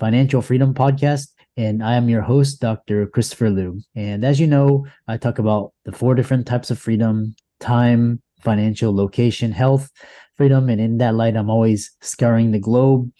[0.00, 1.28] Financial Freedom Podcast.
[1.58, 3.06] And I am your host, Dr.
[3.06, 3.80] Christopher Loo.
[3.94, 8.96] And as you know, I talk about the four different types of freedom time, financial,
[8.96, 9.90] location, health,
[10.38, 10.70] freedom.
[10.70, 13.12] And in that light, I'm always scouring the globe,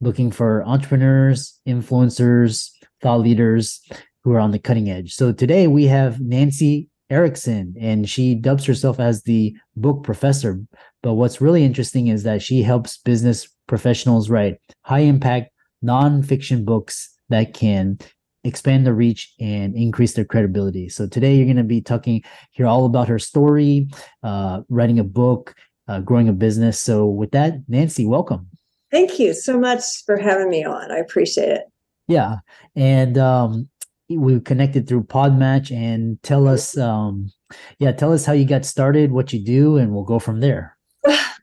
[0.00, 3.80] looking for entrepreneurs, influencers, thought leaders
[4.24, 5.14] who are on the cutting edge.
[5.14, 10.60] So today we have Nancy Erickson, and she dubs herself as the book professor.
[11.04, 15.52] But what's really interesting is that she helps business professionals write high impact
[15.84, 17.98] nonfiction books that can
[18.44, 20.88] expand their reach and increase their credibility.
[20.88, 23.88] So today you're going to be talking here all about her story,
[24.22, 25.54] uh, writing a book,
[25.88, 26.78] uh, growing a business.
[26.78, 28.48] So with that, Nancy, welcome.
[28.90, 30.90] Thank you so much for having me on.
[30.90, 31.62] I appreciate it.
[32.08, 32.38] Yeah,
[32.74, 33.68] and um,
[34.08, 35.70] we connected through Podmatch.
[35.74, 37.30] And tell us, um,
[37.78, 40.76] yeah, tell us how you got started, what you do, and we'll go from there.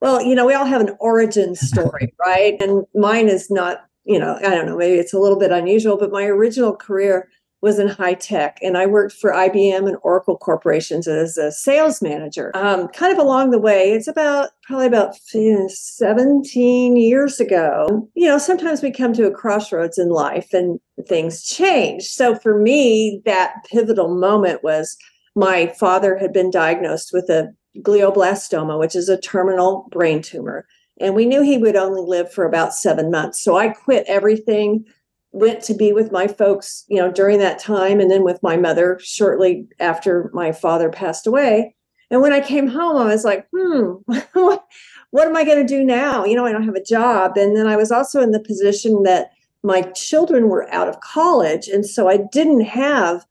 [0.00, 2.60] Well, you know, we all have an origin story, right?
[2.60, 5.96] And mine is not, you know, I don't know, maybe it's a little bit unusual,
[5.96, 7.28] but my original career
[7.62, 12.02] was in high tech and I worked for IBM and Oracle corporations as a sales
[12.02, 12.52] manager.
[12.54, 18.08] Um, kind of along the way, it's about probably about 17 years ago.
[18.14, 22.04] You know, sometimes we come to a crossroads in life and things change.
[22.04, 24.96] So for me, that pivotal moment was
[25.34, 27.52] my father had been diagnosed with a
[27.82, 30.66] glioblastoma, which is a terminal brain tumor.
[31.00, 33.42] And we knew he would only live for about seven months.
[33.42, 34.84] So I quit everything,
[35.32, 38.56] went to be with my folks, you know, during that time, and then with my
[38.56, 41.74] mother shortly after my father passed away.
[42.10, 43.94] And when I came home, I was like, hmm,
[44.32, 46.24] what am I going to do now?
[46.24, 47.36] You know, I don't have a job.
[47.36, 49.32] And then I was also in the position that
[49.62, 51.68] my children were out of college.
[51.68, 53.26] And so I didn't have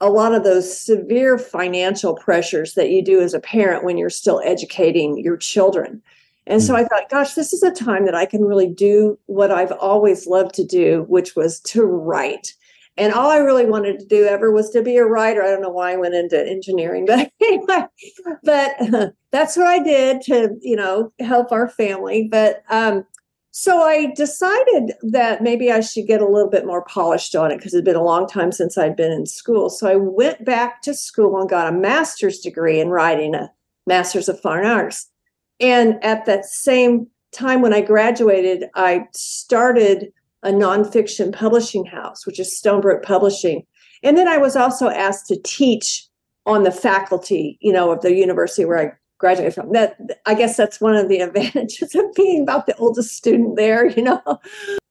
[0.00, 4.10] a lot of those severe financial pressures that you do as a parent when you're
[4.10, 6.02] still educating your children.
[6.46, 6.80] And so hmm.
[6.80, 10.26] I thought, gosh, this is a time that I can really do what I've always
[10.26, 12.54] loved to do, which was to write.
[12.96, 15.42] And all I really wanted to do ever was to be a writer.
[15.42, 17.86] I don't know why I went into engineering, but anyway,
[18.42, 22.28] but that's what I did to, you know, help our family.
[22.30, 23.04] But um,
[23.50, 27.56] so I decided that maybe I should get a little bit more polished on it
[27.56, 29.70] because it had been a long time since I'd been in school.
[29.70, 33.50] So I went back to school and got a master's degree in writing, a
[33.86, 35.08] master's of fine arts.
[35.60, 42.38] And at that same time when I graduated, I started a nonfiction publishing house, which
[42.38, 43.66] is Stonebrook Publishing.
[44.02, 46.06] And then I was also asked to teach
[46.46, 49.72] on the faculty, you know, of the university where I graduate from.
[49.72, 49.96] That
[50.26, 54.02] I guess that's one of the advantages of being about the oldest student there, you
[54.02, 54.22] know.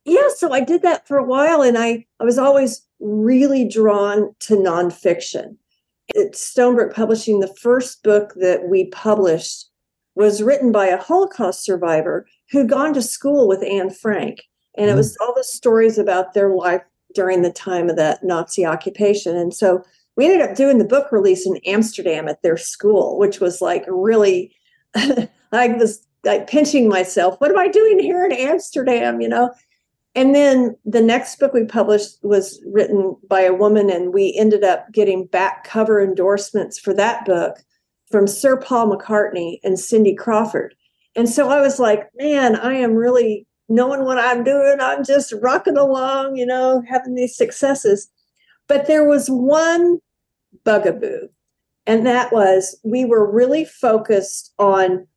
[0.06, 4.34] Yeah, so I did that for a while and I, I was always really drawn
[4.40, 5.58] to nonfiction.
[6.16, 9.70] At Stonebrook Publishing, the first book that we published
[10.16, 14.44] was written by a Holocaust survivor who'd gone to school with Anne Frank.
[14.78, 14.98] And it mm-hmm.
[14.98, 16.82] was all the stories about their life
[17.14, 19.36] during the time of that Nazi occupation.
[19.36, 19.84] And so
[20.18, 23.86] we ended up doing the book release in Amsterdam at their school, which was like
[23.88, 24.54] really,
[24.96, 27.40] I was like pinching myself.
[27.40, 29.22] What am I doing here in Amsterdam?
[29.22, 29.54] You know?
[30.16, 34.64] And then the next book we published was written by a woman, and we ended
[34.64, 37.58] up getting back cover endorsements for that book
[38.10, 40.74] from Sir Paul McCartney and Cindy Crawford.
[41.16, 44.78] And so I was like, man, I am really knowing what I'm doing.
[44.80, 48.10] I'm just rocking along, you know, having these successes.
[48.68, 50.00] But there was one
[50.68, 51.30] bugaboo.
[51.86, 55.08] And that was we were really focused on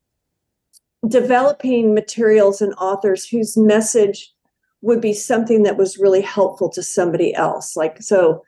[1.09, 4.31] developing materials and authors whose message
[4.81, 7.75] would be something that was really helpful to somebody else.
[7.75, 8.43] Like, so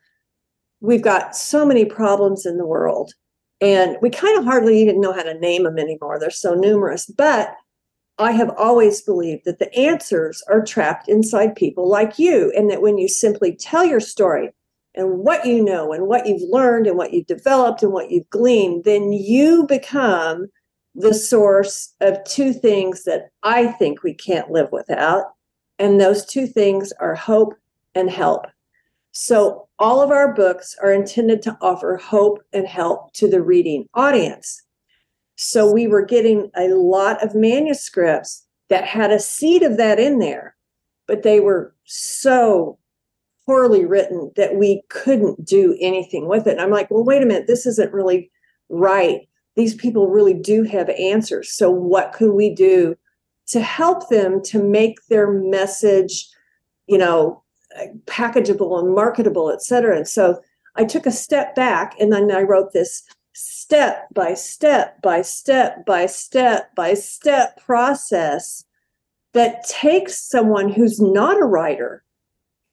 [0.79, 3.11] we've got so many problems in the world
[3.59, 6.19] and we kind of hardly even know how to name them anymore.
[6.19, 7.05] They're so numerous.
[7.05, 7.53] But
[8.17, 12.81] I have always believed that the answers are trapped inside people like you, and that
[12.81, 14.51] when you simply tell your story
[14.95, 18.29] and what you know and what you've learned and what you've developed and what you've
[18.29, 20.47] gleaned, then you become
[20.95, 25.33] the source of two things that I think we can't live without.
[25.79, 27.55] And those two things are hope
[27.95, 28.45] and help.
[29.11, 33.87] So, all of our books are intended to offer hope and help to the reading
[33.93, 34.61] audience.
[35.35, 40.19] So, we were getting a lot of manuscripts that had a seed of that in
[40.19, 40.55] there,
[41.07, 42.77] but they were so
[43.45, 46.51] poorly written that we couldn't do anything with it.
[46.51, 48.31] And I'm like, well, wait a minute, this isn't really
[48.69, 49.21] right.
[49.55, 51.51] These people really do have answers.
[51.53, 52.95] So, what can we do
[53.47, 56.27] to help them to make their message,
[56.87, 57.43] you know,
[58.05, 59.97] packageable and marketable, et cetera.
[59.97, 60.39] And so
[60.75, 63.03] I took a step back and then I wrote this
[63.33, 68.63] step by step by step by step by step process
[69.33, 72.02] that takes someone who's not a writer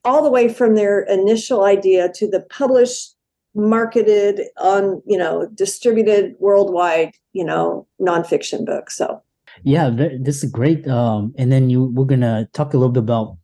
[0.03, 3.15] all the way from their initial idea to the published
[3.53, 9.21] marketed on you know distributed worldwide you know nonfiction book so.
[9.63, 13.37] Yeah this is great um and then you we're gonna talk a little bit about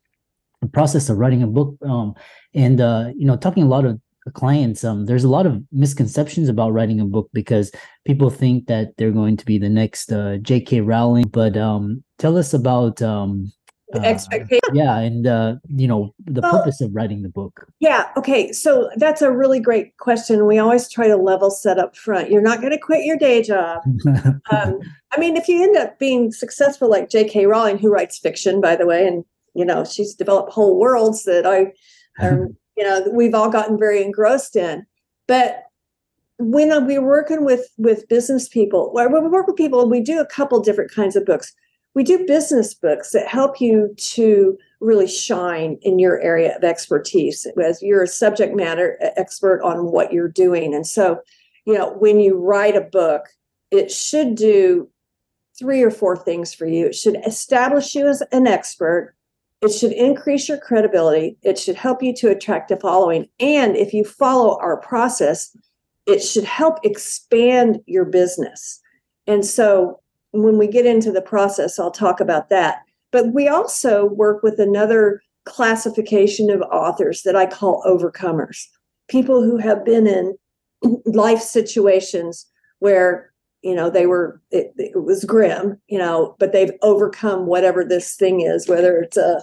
[0.61, 2.13] the process of writing a book um,
[2.53, 3.99] and uh, you know talking a lot of
[4.33, 7.71] clients um, there's a lot of misconceptions about writing a book because
[8.05, 12.37] people think that they're going to be the next uh, jk rowling but um, tell
[12.37, 13.51] us about um,
[13.95, 14.59] uh, expectation.
[14.73, 17.67] yeah and uh, you know the well, purpose of writing the book.
[17.79, 21.95] Yeah okay so that's a really great question we always try to level set up
[21.95, 23.81] front you're not going to quit your day job.
[24.51, 24.79] Um,
[25.11, 28.75] i mean if you end up being successful like jk rowling who writes fiction by
[28.75, 31.73] the way and you know she's developed whole worlds that i
[32.23, 32.47] are
[32.77, 34.85] you know we've all gotten very engrossed in.
[35.27, 35.63] But
[36.39, 40.25] when we're working with with business people when we work with people we do a
[40.25, 41.51] couple different kinds of books
[41.97, 47.47] we do business books that help you to really shine in your area of expertise
[47.59, 51.19] as you're a subject matter expert on what you're doing and so
[51.65, 53.23] you know when you write a book
[53.71, 54.87] it should do
[55.57, 59.15] three or four things for you it should establish you as an expert
[59.63, 61.35] it should increase your credibility.
[61.41, 63.27] It should help you to attract a following.
[63.39, 65.57] And if you follow our process,
[66.05, 68.79] it should help expand your business.
[69.25, 69.99] And so
[70.31, 72.79] when we get into the process, I'll talk about that.
[73.11, 78.65] But we also work with another classification of authors that I call overcomers
[79.07, 80.35] people who have been in
[81.05, 82.45] life situations
[82.79, 83.31] where
[83.63, 88.15] you know they were it, it, was grim you know but they've overcome whatever this
[88.15, 89.41] thing is whether it's a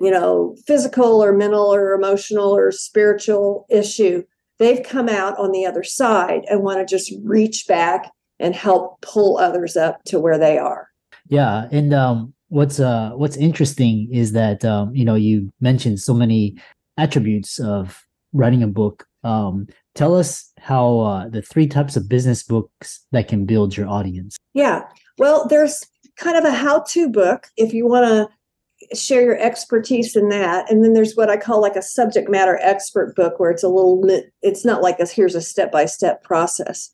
[0.00, 4.22] you know physical or mental or emotional or spiritual issue
[4.58, 9.00] they've come out on the other side and want to just reach back and help
[9.00, 10.88] pull others up to where they are
[11.28, 16.14] yeah and um what's uh what's interesting is that um you know you mentioned so
[16.14, 16.56] many
[16.96, 19.66] attributes of writing a book um
[19.98, 24.36] tell us how uh, the three types of business books that can build your audience.
[24.54, 24.82] Yeah.
[25.18, 25.84] Well, there's
[26.16, 30.70] kind of a how to book if you want to share your expertise in that.
[30.70, 33.68] And then there's what I call like a subject matter expert book where it's a
[33.68, 34.04] little,
[34.40, 36.90] it's not like a here's a step by step process.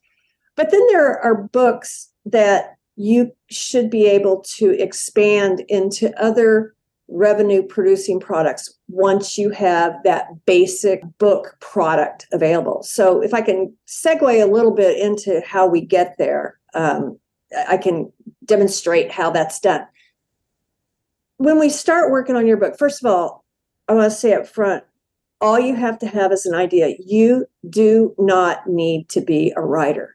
[0.57, 6.75] But then there are books that you should be able to expand into other
[7.09, 12.83] revenue producing products once you have that basic book product available.
[12.83, 17.19] So, if I can segue a little bit into how we get there, um,
[17.69, 18.11] I can
[18.45, 19.87] demonstrate how that's done.
[21.37, 23.45] When we start working on your book, first of all,
[23.89, 24.85] I want to say up front
[25.45, 26.95] all you have to have is an idea.
[26.99, 30.14] You do not need to be a writer.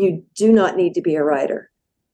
[0.00, 1.70] You do not need to be a writer.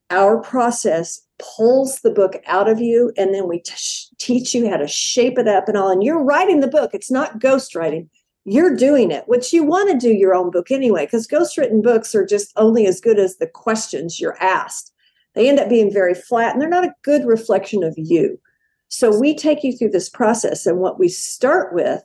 [0.09, 3.73] Our process pulls the book out of you and then we t-
[4.17, 6.91] teach you how to shape it up and all and you're writing the book.
[6.93, 8.09] It's not ghostwriting.
[8.45, 12.15] You're doing it which you want to do your own book anyway because ghostwritten books
[12.15, 14.91] are just only as good as the questions you're asked.
[15.35, 18.39] They end up being very flat and they're not a good reflection of you.
[18.87, 22.01] So we take you through this process and what we start with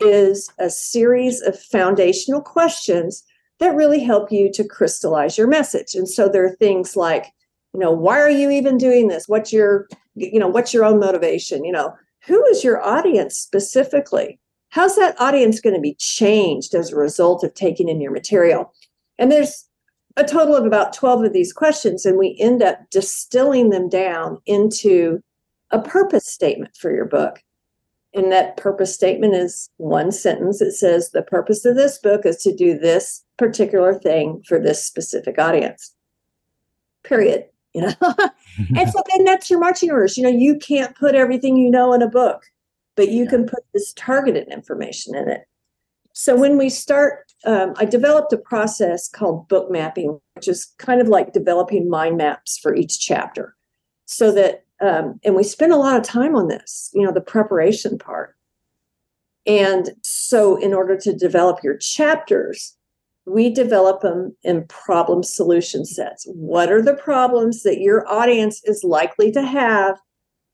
[0.00, 3.24] is a series of foundational questions
[3.58, 5.94] that really help you to crystallize your message.
[5.94, 7.32] And so there are things like
[7.74, 9.28] you know why are you even doing this?
[9.28, 11.64] What's your you know what's your own motivation?
[11.64, 11.94] You know
[12.26, 14.38] who is your audience specifically?
[14.70, 18.72] How's that audience going to be changed as a result of taking in your material?
[19.18, 19.66] And there's
[20.16, 24.38] a total of about 12 of these questions and we end up distilling them down
[24.46, 25.22] into
[25.70, 27.42] a purpose statement for your book.
[28.14, 30.60] And that purpose statement is one sentence.
[30.60, 34.84] It says, The purpose of this book is to do this particular thing for this
[34.84, 35.94] specific audience.
[37.04, 37.46] Period.
[37.74, 37.92] You know,
[38.76, 40.16] and so then that's your marching orders.
[40.16, 42.42] You know, you can't put everything you know in a book,
[42.96, 43.30] but you yeah.
[43.30, 45.42] can put this targeted information in it.
[46.12, 51.00] So when we start, um, I developed a process called book mapping, which is kind
[51.00, 53.54] of like developing mind maps for each chapter,
[54.06, 57.20] so that um, and we spend a lot of time on this, you know, the
[57.20, 58.34] preparation part.
[59.46, 62.76] And so, in order to develop your chapters,
[63.28, 66.26] we develop them in problem solution sets.
[66.32, 69.98] What are the problems that your audience is likely to have?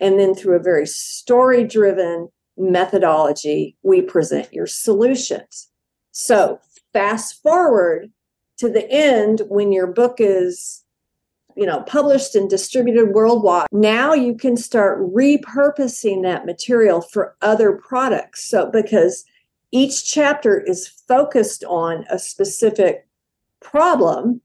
[0.00, 5.70] And then, through a very story driven methodology, we present your solutions.
[6.10, 6.60] So,
[6.92, 8.10] fast forward
[8.58, 10.84] to the end when your book is
[11.56, 17.72] you know published and distributed worldwide now you can start repurposing that material for other
[17.72, 19.24] products so because
[19.74, 23.06] each chapter is focused on a specific
[23.60, 24.40] problem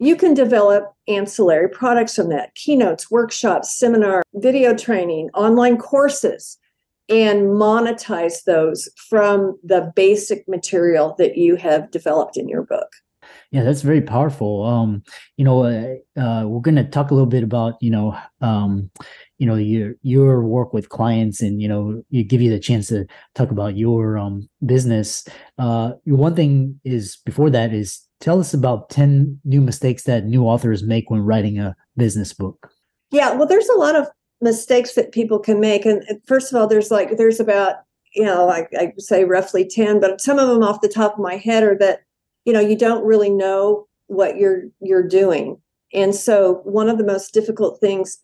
[0.00, 6.58] you can develop ancillary products from that keynotes workshops seminar video training online courses
[7.08, 12.88] and monetize those from the basic material that you have developed in your book
[13.50, 14.64] yeah, that's very powerful.
[14.64, 15.02] Um,
[15.36, 18.90] you know, uh, uh, we're going to talk a little bit about you know, um,
[19.42, 22.86] you know, your your work with clients, and you know, you give you the chance
[22.90, 25.26] to talk about your um business.
[25.58, 30.44] Uh, one thing is before that is tell us about ten new mistakes that new
[30.44, 32.70] authors make when writing a business book.
[33.10, 34.06] Yeah, well, there's a lot of
[34.40, 37.78] mistakes that people can make, and first of all, there's like there's about
[38.14, 41.18] you know, I, I say roughly ten, but some of them off the top of
[41.18, 42.02] my head are that
[42.44, 45.60] you know you don't really know what you're you're doing
[45.92, 48.18] and so one of the most difficult things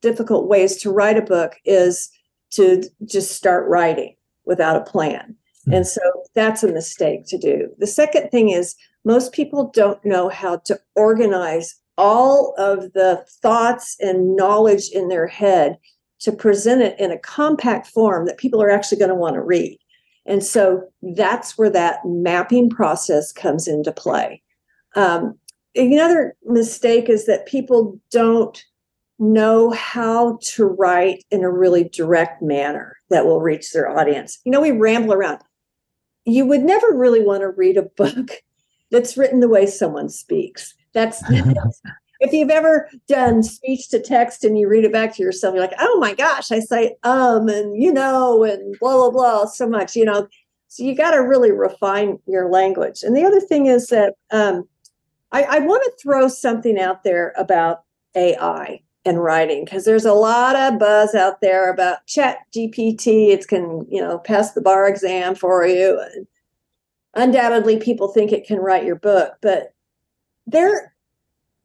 [0.00, 2.10] difficult ways to write a book is
[2.50, 5.34] to just start writing without a plan
[5.66, 5.74] mm-hmm.
[5.74, 6.00] and so
[6.34, 10.78] that's a mistake to do the second thing is most people don't know how to
[10.94, 15.78] organize all of the thoughts and knowledge in their head
[16.18, 19.40] to present it in a compact form that people are actually going to want to
[19.40, 19.78] read
[20.26, 24.42] and so that's where that mapping process comes into play.
[24.96, 25.38] Um,
[25.74, 28.62] another mistake is that people don't
[29.18, 34.40] know how to write in a really direct manner that will reach their audience.
[34.44, 35.40] You know, we ramble around.
[36.24, 38.30] You would never really want to read a book
[38.90, 40.74] that's written the way someone speaks.
[40.92, 41.22] That's
[42.20, 45.64] if you've ever done speech to text and you read it back to yourself, you're
[45.64, 49.68] like, oh my gosh, I say um and you know and blah blah blah so
[49.68, 50.28] much, you know.
[50.68, 53.04] So you got to really refine your language.
[53.04, 54.68] And the other thing is that um,
[55.34, 57.82] I, I want to throw something out there about
[58.16, 63.44] AI and writing because there's a lot of buzz out there about chat gpt it's
[63.44, 66.02] can you know pass the bar exam for you
[67.12, 69.74] undoubtedly people think it can write your book but
[70.46, 70.94] there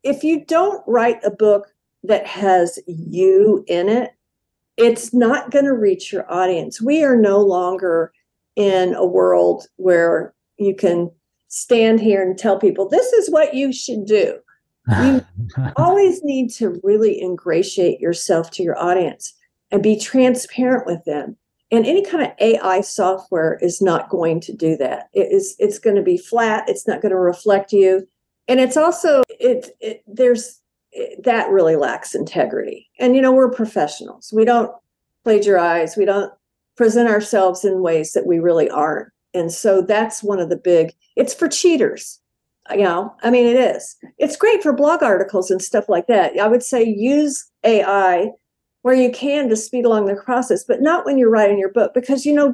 [0.03, 1.67] if you don't write a book
[2.03, 4.11] that has you in it,
[4.77, 6.81] it's not going to reach your audience.
[6.81, 8.13] We are no longer
[8.55, 11.11] in a world where you can
[11.49, 14.39] stand here and tell people this is what you should do.
[15.01, 15.25] You
[15.75, 19.33] always need to really ingratiate yourself to your audience
[19.71, 21.37] and be transparent with them.
[21.71, 25.09] And any kind of AI software is not going to do that.
[25.13, 28.07] It is it's going to be flat, it's not going to reflect you
[28.49, 30.59] and it's also it, it there's
[30.91, 34.71] it, that really lacks integrity and you know we're professionals we don't
[35.23, 36.33] plagiarize we don't
[36.75, 40.93] present ourselves in ways that we really aren't and so that's one of the big
[41.15, 42.19] it's for cheaters
[42.71, 46.37] you know i mean it is it's great for blog articles and stuff like that
[46.39, 48.29] i would say use ai
[48.81, 51.93] where you can to speed along the process but not when you're writing your book
[51.93, 52.53] because you know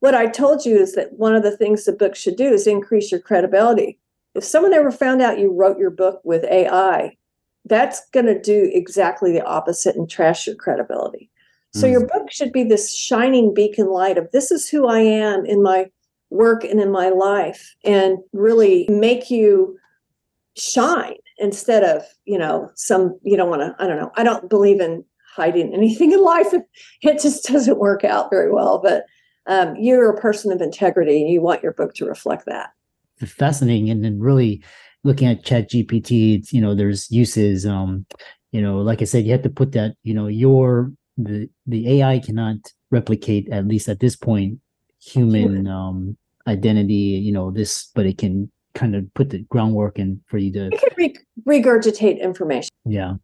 [0.00, 2.66] what i told you is that one of the things the book should do is
[2.66, 3.98] increase your credibility
[4.36, 7.16] if someone ever found out you wrote your book with AI,
[7.64, 11.30] that's going to do exactly the opposite and trash your credibility.
[11.72, 11.92] So mm.
[11.92, 15.62] your book should be this shining beacon light of this is who I am in
[15.62, 15.90] my
[16.30, 19.78] work and in my life and really make you
[20.56, 24.12] shine instead of, you know, some you don't want to I don't know.
[24.16, 25.04] I don't believe in
[25.34, 26.52] hiding anything in life.
[27.02, 29.04] It just doesn't work out very well, but
[29.46, 32.70] um, you're a person of integrity and you want your book to reflect that
[33.24, 34.62] fascinating and then really
[35.04, 38.04] looking at chat gpt you know there's uses um
[38.52, 41.88] you know like i said you have to put that you know your the the
[41.98, 42.56] ai cannot
[42.90, 44.58] replicate at least at this point
[45.06, 50.20] human um identity you know this but it can kind of put the groundwork in
[50.26, 53.14] for you to it can re- regurgitate information yeah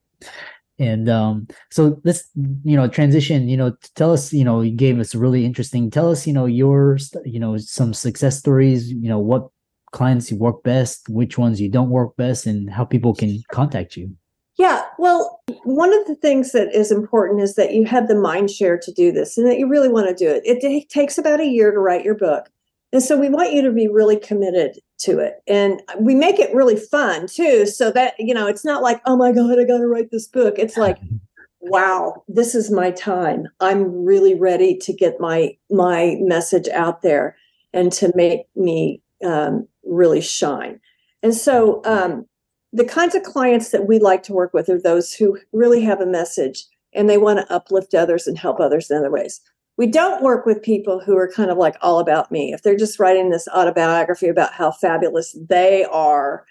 [0.78, 2.30] And um, so let's
[2.64, 3.48] you know transition.
[3.48, 4.32] You know, tell us.
[4.32, 5.90] You know, you gave us really interesting.
[5.90, 6.26] Tell us.
[6.26, 8.90] You know, your you know some success stories.
[8.90, 9.48] You know, what
[9.92, 13.96] clients you work best, which ones you don't work best, and how people can contact
[13.96, 14.16] you.
[14.62, 18.48] Yeah, well, one of the things that is important is that you have the mind
[18.48, 20.40] share to do this and that you really want to do it.
[20.44, 22.48] It takes about a year to write your book.
[22.92, 25.42] And so we want you to be really committed to it.
[25.48, 27.66] And we make it really fun too.
[27.66, 30.28] So that, you know, it's not like, oh my God, I got to write this
[30.28, 30.54] book.
[30.60, 30.98] It's like,
[31.60, 33.48] wow, this is my time.
[33.58, 37.36] I'm really ready to get my my message out there
[37.72, 40.78] and to make me um, really shine.
[41.24, 42.26] And so um,
[42.72, 46.00] the kinds of clients that we like to work with are those who really have
[46.00, 46.64] a message
[46.94, 49.40] and they want to uplift others and help others in other ways.
[49.78, 52.52] We don't work with people who are kind of like all about me.
[52.52, 56.44] If they're just writing this autobiography about how fabulous they are,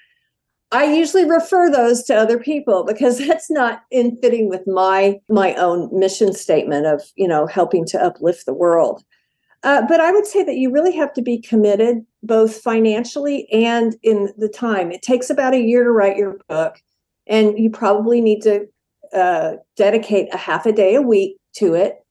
[0.72, 5.54] I usually refer those to other people because that's not in fitting with my my
[5.56, 9.04] own mission statement of, you know, helping to uplift the world.
[9.64, 13.96] Uh, but I would say that you really have to be committed both financially and
[14.02, 14.92] in the time.
[14.92, 16.82] It takes about a year to write your book,
[17.28, 18.68] and you probably need to
[19.14, 22.04] uh, dedicate a half a day a week to it.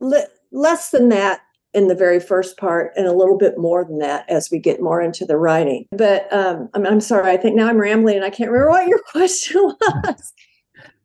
[0.00, 1.40] Le- less than that
[1.74, 4.80] in the very first part, and a little bit more than that as we get
[4.80, 5.86] more into the writing.
[5.92, 8.88] But um, I'm, I'm sorry, I think now I'm rambling and I can't remember what
[8.88, 10.32] your question was.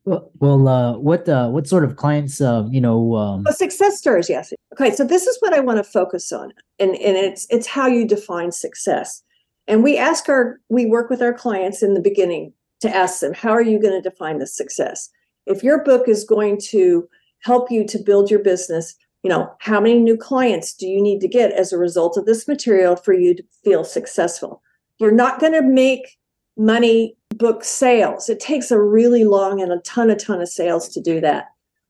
[0.06, 3.16] Well, well uh, what uh, what sort of clients, uh, you know?
[3.16, 3.46] Um...
[3.48, 4.52] Oh, success stories, yes.
[4.74, 7.88] Okay, so this is what I want to focus on, and and it's it's how
[7.88, 9.24] you define success.
[9.68, 13.34] And we ask our we work with our clients in the beginning to ask them,
[13.34, 15.10] how are you going to define the success?
[15.46, 17.08] If your book is going to
[17.40, 21.22] help you to build your business, you know, how many new clients do you need
[21.22, 24.62] to get as a result of this material for you to feel successful?
[25.00, 26.18] You're not going to make
[26.58, 28.30] money book sales.
[28.30, 31.48] It takes a really long and a ton, a ton of sales to do that.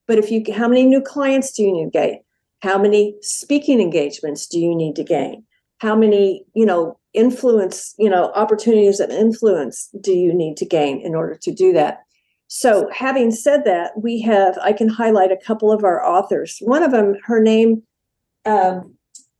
[0.07, 2.19] But if you, how many new clients do you need to gain?
[2.61, 5.43] How many speaking engagements do you need to gain?
[5.79, 11.01] How many, you know, influence, you know, opportunities of influence do you need to gain
[11.01, 12.03] in order to do that?
[12.47, 16.59] So, having said that, we have, I can highlight a couple of our authors.
[16.61, 17.81] One of them, her name
[18.45, 18.93] um,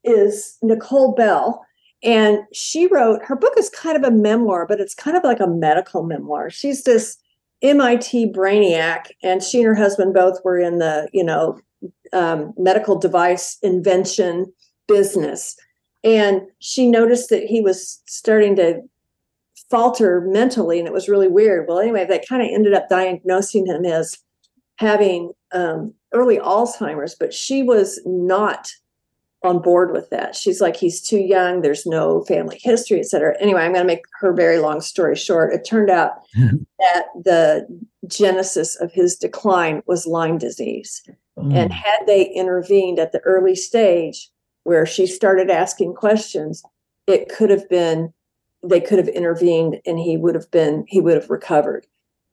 [0.04, 1.64] is Nicole Bell,
[2.04, 5.39] and she wrote her book is kind of a memoir, but it's kind of like
[5.39, 6.50] a medical memoir.
[6.50, 7.18] She's this
[7.62, 11.60] MIT brainiac, and she and her husband both were in the, you know,
[12.12, 14.52] um, medical device invention
[14.88, 15.56] business.
[16.04, 18.82] And she noticed that he was starting to
[19.70, 21.68] falter mentally, and it was really weird.
[21.68, 24.18] Well, anyway, they kind of ended up diagnosing him as
[24.76, 28.70] having um, early Alzheimer's, but she was not
[29.44, 30.36] on board with that.
[30.36, 31.62] She's like, he's too young.
[31.62, 33.36] There's no family history, et cetera.
[33.42, 35.54] Anyway, I'm going to make her very long story short.
[35.54, 37.68] It turned out that the
[38.08, 41.04] genesis of his decline was Lyme disease.
[41.38, 41.54] Mm.
[41.56, 44.30] And had they intervened at the early stage
[44.64, 46.64] where she started asking questions,
[47.08, 48.14] it could have been,
[48.64, 51.86] they could have intervened and he would have been, he would have recovered.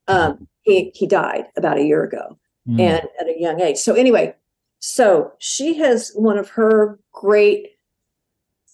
[0.07, 2.81] Um, he, he died about a year ago mm.
[2.81, 3.79] and at a young age.
[3.79, 4.35] So, anyway,
[4.80, 7.68] so she has one of her great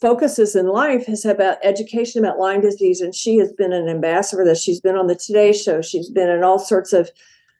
[0.00, 4.44] focuses in life is about education about Lyme disease, and she has been an ambassador
[4.44, 5.82] that she's been on the Today Show.
[5.82, 7.10] She's been in all sorts of,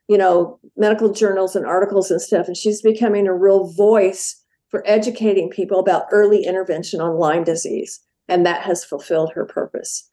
[0.07, 4.83] you know, medical journals and articles and stuff, and she's becoming a real voice for
[4.85, 10.09] educating people about early intervention on Lyme disease, and that has fulfilled her purpose.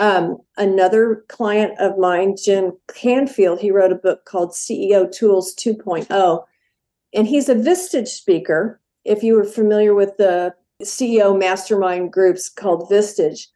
[0.00, 6.44] Um, another client of mine, Jim Canfield, he wrote a book called CEO Tools 2.0
[7.14, 8.80] and he's a Vistage speaker.
[9.04, 13.46] If you were familiar with the CEO mastermind groups called Vistage,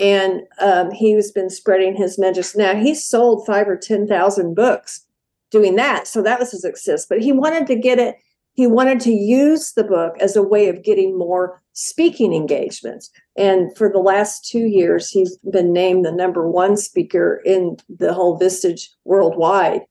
[0.00, 2.56] and um, he's been spreading his message.
[2.56, 5.06] Now he's sold five or ten thousand books
[5.50, 7.06] doing that, so that was a success.
[7.06, 8.16] But he wanted to get it.
[8.54, 13.10] He wanted to use the book as a way of getting more speaking engagements.
[13.36, 18.12] And for the last two years, he's been named the number one speaker in the
[18.12, 19.82] whole Vistage worldwide.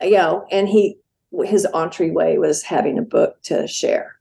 [0.00, 0.96] You know, and he
[1.44, 4.16] his entryway was having a book to share.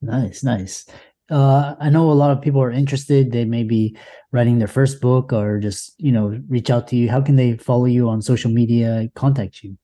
[0.00, 0.86] Nice, nice.
[1.30, 3.32] Uh, I know a lot of people are interested.
[3.32, 3.96] They may be
[4.32, 7.08] writing their first book or just, you know, reach out to you.
[7.08, 9.78] How can they follow you on social media, contact you?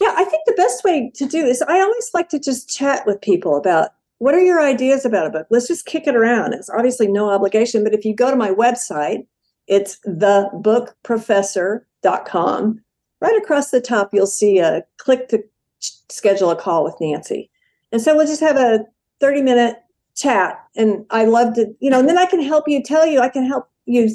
[0.00, 3.06] Yeah, I think the best way to do this, I always like to just chat
[3.06, 5.46] with people about what are your ideas about a book?
[5.50, 6.54] Let's just kick it around.
[6.54, 9.26] It's obviously no obligation, but if you go to my website,
[9.66, 12.80] it's thebookprofessor.com.
[13.20, 15.42] Right across the top, you'll see a click to
[16.10, 17.50] schedule a call with Nancy.
[17.92, 18.84] And so we'll just have a
[19.20, 19.76] 30 minute
[20.16, 20.58] chat.
[20.76, 23.28] And I love to, you know, and then I can help you tell you, I
[23.28, 24.10] can help you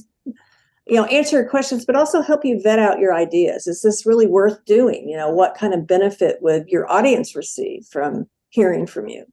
[0.87, 4.05] you know answer your questions but also help you vet out your ideas is this
[4.05, 8.85] really worth doing you know what kind of benefit would your audience receive from hearing
[8.85, 9.25] from you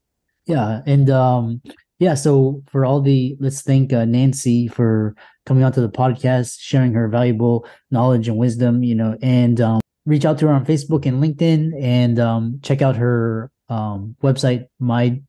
[0.47, 1.61] yeah and um
[1.99, 5.15] yeah so for all the let's thank uh, nancy for
[5.47, 10.25] coming onto the podcast sharing her valuable knowledge and wisdom you know and um, reach
[10.25, 15.21] out to her on facebook and linkedin and um, check out her um, website my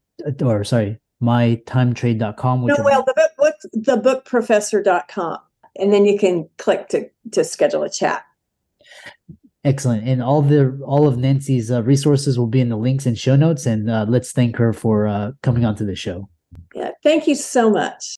[0.41, 5.39] or sorry mytimetrade.com no, well the book, the bookprofessor.com
[5.75, 8.25] and then you can click to to schedule a chat.
[9.63, 10.07] Excellent.
[10.07, 13.35] And all the all of nancy's uh, resources will be in the links and show
[13.35, 16.29] notes and uh, let's thank her for uh, coming onto the show.
[16.75, 18.17] Yeah thank you so much